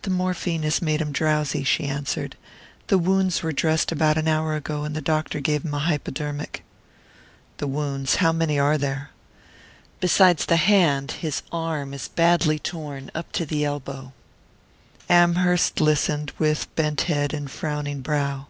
[0.00, 2.36] "The morphine has made him drowsy," she answered.
[2.86, 6.64] "The wounds were dressed about an hour ago, and the doctor gave him a hypodermic."
[7.58, 9.10] "The wounds how many are there?"
[10.00, 14.14] "Besides the hand, his arm is badly torn up to the elbow."
[15.06, 18.46] Amherst listened with bent head and frowning brow.